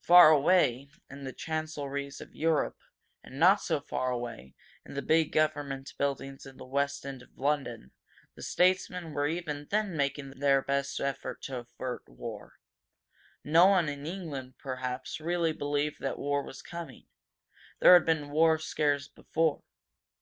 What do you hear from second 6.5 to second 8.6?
the West End of London, the